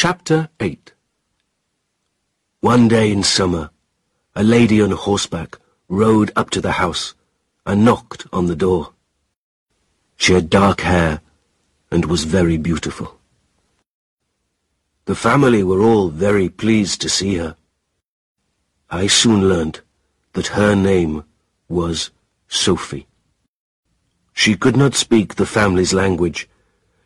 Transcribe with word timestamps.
Chapter 0.00 0.48
8 0.60 0.92
One 2.60 2.86
day 2.86 3.10
in 3.10 3.24
summer, 3.24 3.70
a 4.36 4.44
lady 4.44 4.80
on 4.80 4.92
horseback 4.92 5.58
rode 5.88 6.30
up 6.36 6.50
to 6.50 6.60
the 6.60 6.78
house 6.78 7.16
and 7.66 7.84
knocked 7.84 8.24
on 8.32 8.46
the 8.46 8.54
door. 8.54 8.92
She 10.16 10.34
had 10.34 10.48
dark 10.48 10.82
hair 10.82 11.20
and 11.90 12.04
was 12.04 12.22
very 12.22 12.56
beautiful. 12.56 13.18
The 15.06 15.16
family 15.16 15.64
were 15.64 15.82
all 15.82 16.10
very 16.10 16.48
pleased 16.48 17.00
to 17.00 17.08
see 17.08 17.34
her. 17.38 17.56
I 18.88 19.08
soon 19.08 19.48
learnt 19.48 19.82
that 20.34 20.54
her 20.58 20.76
name 20.76 21.24
was 21.68 22.12
Sophie. 22.46 23.08
She 24.32 24.54
could 24.54 24.76
not 24.76 24.94
speak 24.94 25.34
the 25.34 25.52
family's 25.58 25.92
language, 25.92 26.48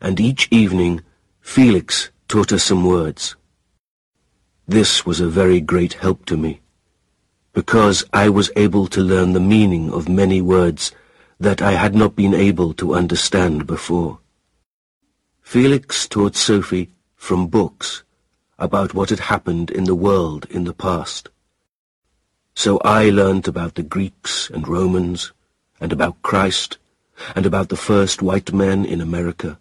and 0.00 0.20
each 0.20 0.46
evening 0.52 1.00
Felix 1.40 2.10
taught 2.28 2.50
her 2.50 2.58
some 2.58 2.84
words. 2.84 3.36
This 4.66 5.06
was 5.06 5.20
a 5.20 5.28
very 5.28 5.60
great 5.60 5.94
help 5.94 6.26
to 6.26 6.36
me, 6.36 6.60
because 7.52 8.04
I 8.12 8.28
was 8.28 8.50
able 8.56 8.86
to 8.88 9.00
learn 9.00 9.32
the 9.32 9.40
meaning 9.40 9.92
of 9.92 10.08
many 10.08 10.42
words 10.42 10.92
that 11.38 11.62
I 11.62 11.72
had 11.72 11.94
not 11.94 12.16
been 12.16 12.34
able 12.34 12.72
to 12.74 12.94
understand 12.94 13.66
before. 13.66 14.18
Felix 15.42 16.08
taught 16.08 16.34
Sophie 16.34 16.90
from 17.14 17.46
books 17.46 18.02
about 18.58 18.94
what 18.94 19.10
had 19.10 19.20
happened 19.20 19.70
in 19.70 19.84
the 19.84 19.94
world 19.94 20.46
in 20.50 20.64
the 20.64 20.72
past. 20.72 21.28
So 22.54 22.78
I 22.78 23.10
learnt 23.10 23.46
about 23.46 23.74
the 23.74 23.82
Greeks 23.82 24.50
and 24.50 24.66
Romans, 24.66 25.32
and 25.78 25.92
about 25.92 26.22
Christ, 26.22 26.78
and 27.34 27.46
about 27.46 27.68
the 27.68 27.76
first 27.76 28.22
white 28.22 28.52
men 28.52 28.84
in 28.84 29.00
America, 29.00 29.58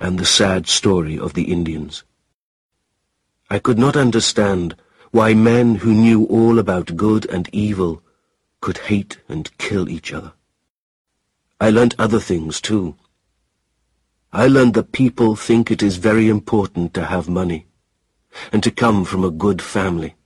and 0.00 0.18
the 0.18 0.24
sad 0.24 0.66
story 0.66 1.18
of 1.18 1.34
the 1.34 1.44
Indians. 1.44 2.04
I 3.50 3.58
could 3.58 3.78
not 3.78 3.96
understand 3.96 4.74
why 5.10 5.34
men 5.34 5.76
who 5.76 5.92
knew 5.92 6.24
all 6.24 6.58
about 6.58 6.96
good 6.96 7.26
and 7.26 7.48
evil 7.52 8.02
could 8.60 8.78
hate 8.78 9.18
and 9.28 9.56
kill 9.58 9.88
each 9.88 10.12
other. 10.12 10.32
I 11.60 11.70
learnt 11.70 11.94
other 11.98 12.18
things 12.18 12.60
too. 12.60 12.96
I 14.32 14.48
learned 14.48 14.74
that 14.74 14.90
people 14.90 15.36
think 15.36 15.70
it 15.70 15.82
is 15.82 15.96
very 15.98 16.28
important 16.28 16.92
to 16.94 17.04
have 17.04 17.28
money, 17.28 17.66
and 18.52 18.62
to 18.64 18.70
come 18.72 19.04
from 19.04 19.22
a 19.22 19.30
good 19.30 19.62
family. 19.62 20.16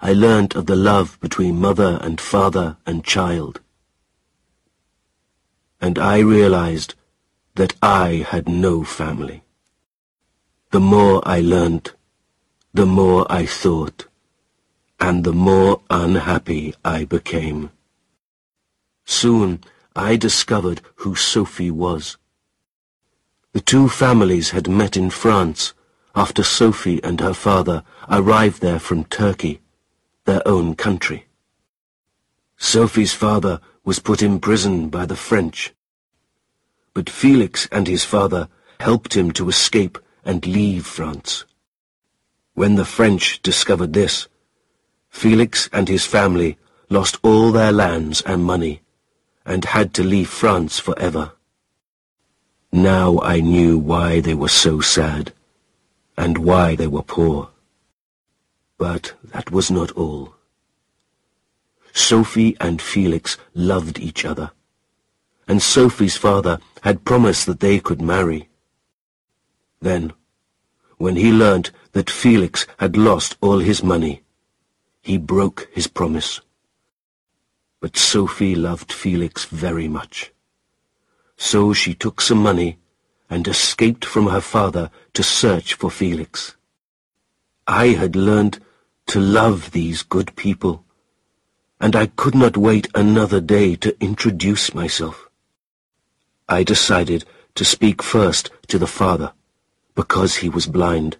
I 0.00 0.12
learnt 0.14 0.54
of 0.54 0.66
the 0.66 0.76
love 0.76 1.18
between 1.20 1.60
mother 1.60 1.98
and 2.00 2.20
father 2.20 2.78
and 2.86 3.04
child. 3.04 3.60
And 5.80 5.98
I 5.98 6.20
realized 6.20 6.94
that 7.58 7.74
I 7.82 8.24
had 8.30 8.48
no 8.48 8.84
family. 8.84 9.42
The 10.70 10.78
more 10.78 11.20
I 11.26 11.40
learnt, 11.40 11.92
the 12.72 12.86
more 12.86 13.26
I 13.28 13.46
thought, 13.46 14.06
and 15.00 15.24
the 15.24 15.32
more 15.32 15.80
unhappy 15.90 16.76
I 16.84 17.04
became. 17.04 17.70
Soon 19.04 19.64
I 19.96 20.14
discovered 20.14 20.82
who 21.02 21.16
Sophie 21.16 21.72
was. 21.72 22.16
The 23.54 23.60
two 23.72 23.88
families 23.88 24.50
had 24.50 24.68
met 24.68 24.96
in 24.96 25.10
France 25.10 25.74
after 26.14 26.44
Sophie 26.44 27.02
and 27.02 27.18
her 27.18 27.34
father 27.34 27.82
arrived 28.08 28.60
there 28.60 28.78
from 28.78 29.02
Turkey, 29.02 29.60
their 30.26 30.46
own 30.46 30.76
country. 30.76 31.26
Sophie's 32.56 33.14
father 33.14 33.60
was 33.84 33.98
put 33.98 34.22
in 34.22 34.38
prison 34.38 34.88
by 34.90 35.04
the 35.06 35.16
French, 35.16 35.74
but 36.94 37.10
Felix 37.10 37.68
and 37.70 37.86
his 37.86 38.04
father 38.04 38.48
helped 38.80 39.14
him 39.14 39.30
to 39.32 39.48
escape 39.48 39.98
and 40.24 40.46
leave 40.46 40.86
France. 40.86 41.44
When 42.54 42.74
the 42.74 42.84
French 42.84 43.40
discovered 43.42 43.92
this, 43.92 44.28
Felix 45.08 45.68
and 45.72 45.88
his 45.88 46.04
family 46.04 46.58
lost 46.90 47.18
all 47.22 47.52
their 47.52 47.72
lands 47.72 48.20
and 48.22 48.44
money 48.44 48.82
and 49.44 49.64
had 49.64 49.94
to 49.94 50.02
leave 50.02 50.28
France 50.28 50.78
forever. 50.78 51.32
Now 52.70 53.18
I 53.20 53.40
knew 53.40 53.78
why 53.78 54.20
they 54.20 54.34
were 54.34 54.48
so 54.48 54.80
sad, 54.80 55.32
and 56.18 56.36
why 56.36 56.76
they 56.76 56.86
were 56.86 57.02
poor. 57.02 57.48
But 58.76 59.14
that 59.24 59.50
was 59.50 59.70
not 59.70 59.90
all. 59.92 60.34
Sophie 61.94 62.56
and 62.60 62.82
Felix 62.82 63.38
loved 63.54 63.98
each 63.98 64.24
other, 64.24 64.50
and 65.48 65.62
Sophie's 65.62 66.16
father 66.16 66.60
had 66.82 67.04
promised 67.04 67.46
that 67.46 67.60
they 67.60 67.80
could 67.80 68.02
marry. 68.02 68.48
Then, 69.80 70.12
when 70.98 71.16
he 71.16 71.32
learnt 71.32 71.70
that 71.92 72.10
Felix 72.10 72.66
had 72.78 72.96
lost 72.96 73.36
all 73.40 73.60
his 73.60 73.82
money, 73.82 74.22
he 75.00 75.16
broke 75.16 75.68
his 75.72 75.86
promise. 75.86 76.42
But 77.80 77.96
Sophie 77.96 78.54
loved 78.54 78.92
Felix 78.92 79.46
very 79.46 79.88
much. 79.88 80.32
So 81.36 81.72
she 81.72 81.94
took 81.94 82.20
some 82.20 82.42
money 82.42 82.78
and 83.30 83.46
escaped 83.48 84.04
from 84.04 84.26
her 84.26 84.40
father 84.40 84.90
to 85.14 85.22
search 85.22 85.74
for 85.74 85.90
Felix. 85.90 86.56
I 87.66 87.88
had 87.88 88.16
learned 88.16 88.60
to 89.06 89.20
love 89.20 89.70
these 89.70 90.02
good 90.02 90.34
people, 90.36 90.84
and 91.80 91.94
I 91.94 92.06
could 92.06 92.34
not 92.34 92.56
wait 92.56 92.88
another 92.94 93.40
day 93.40 93.76
to 93.76 93.96
introduce 94.02 94.74
myself. 94.74 95.27
I 96.48 96.62
decided 96.62 97.24
to 97.56 97.64
speak 97.64 98.02
first 98.02 98.50
to 98.68 98.78
the 98.78 98.86
father, 98.86 99.32
because 99.94 100.36
he 100.36 100.48
was 100.48 100.66
blind, 100.66 101.18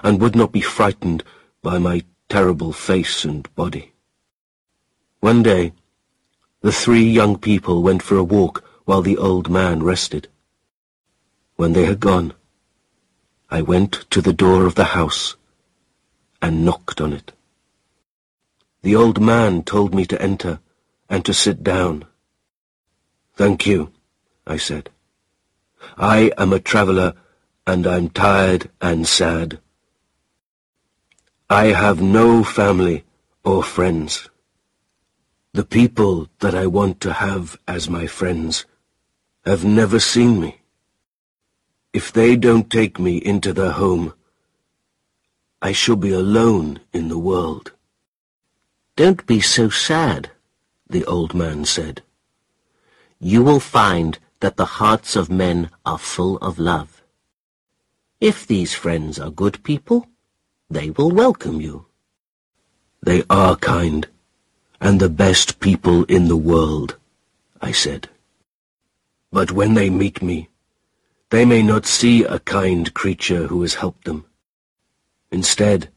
and 0.00 0.20
would 0.20 0.36
not 0.36 0.52
be 0.52 0.60
frightened 0.60 1.24
by 1.62 1.78
my 1.78 2.04
terrible 2.28 2.72
face 2.72 3.24
and 3.24 3.52
body. 3.54 3.92
One 5.20 5.42
day, 5.42 5.72
the 6.60 6.72
three 6.72 7.04
young 7.04 7.38
people 7.38 7.82
went 7.82 8.02
for 8.02 8.16
a 8.16 8.24
walk 8.24 8.62
while 8.84 9.02
the 9.02 9.16
old 9.16 9.48
man 9.48 9.82
rested. 9.82 10.28
When 11.56 11.72
they 11.72 11.86
had 11.86 12.00
gone, 12.00 12.34
I 13.50 13.62
went 13.62 14.04
to 14.10 14.20
the 14.20 14.32
door 14.32 14.66
of 14.66 14.74
the 14.74 14.92
house 14.96 15.36
and 16.42 16.64
knocked 16.64 17.00
on 17.00 17.12
it. 17.12 17.32
The 18.82 18.94
old 18.94 19.20
man 19.20 19.62
told 19.62 19.94
me 19.94 20.04
to 20.06 20.20
enter 20.20 20.60
and 21.08 21.24
to 21.24 21.32
sit 21.32 21.64
down. 21.64 22.04
Thank 23.34 23.66
you, 23.66 23.92
I 24.48 24.56
said. 24.56 24.90
I 25.96 26.32
am 26.38 26.52
a 26.52 26.58
traveller 26.58 27.14
and 27.66 27.86
I'm 27.86 28.08
tired 28.08 28.70
and 28.80 29.06
sad. 29.06 29.60
I 31.50 31.66
have 31.66 32.00
no 32.00 32.42
family 32.42 33.04
or 33.44 33.62
friends. 33.62 34.30
The 35.52 35.64
people 35.64 36.28
that 36.40 36.54
I 36.54 36.66
want 36.66 37.00
to 37.02 37.12
have 37.12 37.58
as 37.68 37.90
my 37.90 38.06
friends 38.06 38.64
have 39.44 39.64
never 39.64 40.00
seen 40.00 40.40
me. 40.40 40.62
If 41.92 42.12
they 42.12 42.36
don't 42.36 42.70
take 42.70 42.98
me 42.98 43.18
into 43.18 43.52
their 43.52 43.72
home, 43.72 44.14
I 45.60 45.72
shall 45.72 45.96
be 45.96 46.12
alone 46.12 46.80
in 46.92 47.08
the 47.08 47.18
world. 47.18 47.72
Don't 48.96 49.26
be 49.26 49.40
so 49.40 49.68
sad, 49.68 50.30
the 50.88 51.04
old 51.04 51.34
man 51.34 51.64
said. 51.64 52.02
You 53.20 53.42
will 53.42 53.60
find 53.60 54.18
that 54.40 54.56
the 54.56 54.64
hearts 54.64 55.16
of 55.16 55.30
men 55.30 55.70
are 55.84 55.98
full 55.98 56.36
of 56.38 56.58
love. 56.58 57.02
If 58.20 58.46
these 58.46 58.74
friends 58.74 59.18
are 59.18 59.30
good 59.30 59.62
people, 59.62 60.06
they 60.70 60.90
will 60.90 61.10
welcome 61.10 61.60
you. 61.60 61.86
They 63.02 63.22
are 63.30 63.56
kind, 63.56 64.08
and 64.80 65.00
the 65.00 65.08
best 65.08 65.60
people 65.60 66.04
in 66.04 66.28
the 66.28 66.36
world, 66.36 66.96
I 67.60 67.72
said. 67.72 68.08
But 69.30 69.52
when 69.52 69.74
they 69.74 69.90
meet 69.90 70.22
me, 70.22 70.48
they 71.30 71.44
may 71.44 71.62
not 71.62 71.86
see 71.86 72.24
a 72.24 72.38
kind 72.38 72.92
creature 72.94 73.46
who 73.46 73.62
has 73.62 73.74
helped 73.74 74.04
them. 74.04 74.24
Instead, 75.30 75.90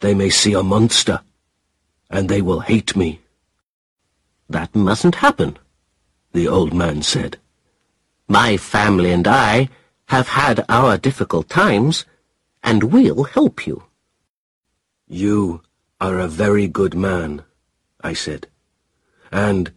they 0.00 0.14
may 0.14 0.30
see 0.30 0.52
a 0.52 0.62
monster, 0.62 1.20
and 2.08 2.28
they 2.28 2.40
will 2.40 2.60
hate 2.60 2.94
me. 2.94 3.20
That 4.48 4.74
mustn't 4.74 5.16
happen, 5.16 5.58
the 6.32 6.46
old 6.46 6.72
man 6.72 7.02
said. 7.02 7.38
My 8.28 8.56
family 8.56 9.12
and 9.12 9.28
I 9.28 9.68
have 10.06 10.28
had 10.28 10.64
our 10.68 10.96
difficult 10.96 11.48
times, 11.48 12.06
and 12.62 12.84
we'll 12.84 13.24
help 13.24 13.66
you. 13.66 13.84
You 15.06 15.62
are 16.00 16.18
a 16.18 16.28
very 16.28 16.66
good 16.66 16.94
man, 16.94 17.44
I 18.00 18.14
said, 18.14 18.48
and 19.30 19.72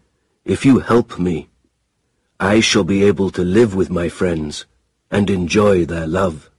if 0.45 0.65
you 0.65 0.79
help 0.79 1.19
me, 1.19 1.49
I 2.39 2.61
shall 2.61 2.85
be 2.85 3.03
able 3.03 3.31
to 3.31 3.43
live 3.43 3.75
with 3.75 3.89
my 3.89 4.07
friends 4.07 4.65
and 5.11 5.29
enjoy 5.29 5.85
their 5.85 6.07
love. 6.07 6.49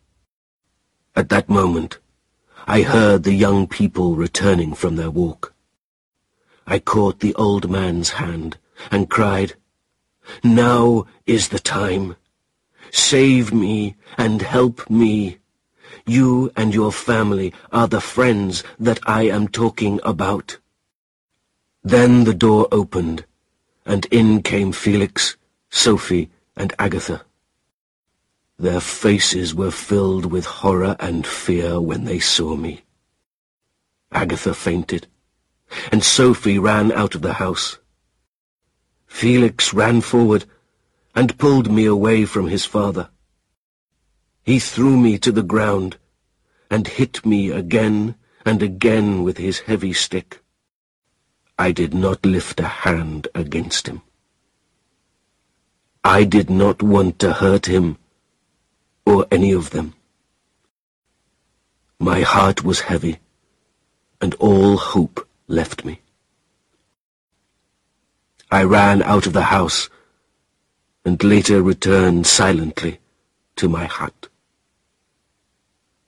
At 1.17 1.31
that 1.31 1.49
moment, 1.49 1.99
I 2.67 2.83
heard 2.83 3.23
the 3.23 3.33
young 3.33 3.67
people 3.67 4.15
returning 4.15 4.75
from 4.75 4.97
their 4.97 5.11
walk. 5.11 5.55
I 6.67 6.81
caught 6.81 7.21
the 7.21 7.35
old 7.37 7.71
man's 7.71 8.11
hand 8.11 8.59
and 8.91 9.09
cried, 9.09 9.55
Now 10.43 11.07
is 11.27 11.49
the 11.49 11.59
time. 11.59 12.17
Save 12.91 13.53
me 13.53 13.97
and 14.17 14.43
help 14.43 14.89
me. 14.89 15.39
You 16.07 16.51
and 16.57 16.75
your 16.75 16.93
family 16.93 17.53
are 17.71 17.89
the 17.89 18.01
friends 18.01 18.65
that 18.79 18.99
I 19.07 19.23
am 19.23 19.49
talking 19.49 20.01
about. 20.03 20.59
Then 21.83 22.25
the 22.25 22.35
door 22.35 22.69
opened, 22.73 23.25
and 23.87 24.07
in 24.07 24.43
came 24.43 24.73
Felix, 24.73 25.37
Sophie, 25.71 26.31
and 26.57 26.73
Agatha. 26.79 27.25
Their 28.59 28.81
faces 28.81 29.55
were 29.55 29.71
filled 29.71 30.27
with 30.27 30.45
horror 30.45 30.97
and 30.99 31.27
fear 31.27 31.81
when 31.81 32.05
they 32.05 32.19
saw 32.19 32.57
me. 32.57 32.83
Agatha 34.11 34.53
fainted, 34.53 35.07
and 35.93 36.03
Sophie 36.03 36.59
ran 36.59 36.91
out 36.91 37.15
of 37.15 37.23
the 37.23 37.35
house. 37.35 37.79
Felix 39.09 39.75
ran 39.75 40.01
forward 40.01 40.45
and 41.15 41.37
pulled 41.39 41.71
me 41.71 41.85
away 41.85 42.25
from 42.25 42.47
his 42.47 42.65
father. 42.65 43.09
He 44.45 44.61
threw 44.61 44.97
me 44.97 45.19
to 45.19 45.33
the 45.33 45.43
ground 45.43 45.97
and 46.71 46.87
hit 46.87 47.27
me 47.27 47.51
again 47.51 48.15
and 48.47 48.63
again 48.63 49.25
with 49.25 49.39
his 49.39 49.61
heavy 49.61 49.93
stick. 49.93 50.41
I 51.59 51.73
did 51.73 51.93
not 51.93 52.25
lift 52.25 52.61
a 52.61 52.69
hand 52.69 53.27
against 53.35 53.89
him. 53.89 54.03
I 56.05 56.23
did 56.25 56.49
not 56.49 56.83
want 56.83 57.19
to 57.19 57.33
hurt 57.33 57.67
him 57.67 57.99
or 59.05 59.27
any 59.31 59.53
of 59.53 59.71
them. 59.71 59.95
My 61.99 62.21
heart 62.21 62.63
was 62.63 62.81
heavy, 62.81 63.19
and 64.21 64.35
all 64.35 64.77
hope 64.77 65.27
left 65.49 65.85
me. 65.85 66.01
I 68.51 68.63
ran 68.63 69.03
out 69.03 69.27
of 69.27 69.35
the 69.35 69.43
house, 69.43 69.91
and 71.05 71.23
later 71.23 71.63
returned 71.63 72.27
silently 72.27 72.99
to 73.57 73.69
my 73.69 73.85
hut. 73.85 74.29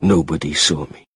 Nobody 0.00 0.54
saw 0.54 0.86
me. 0.86 1.06